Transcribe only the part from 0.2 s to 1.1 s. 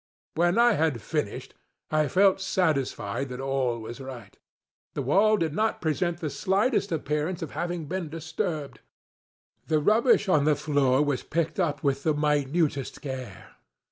When I had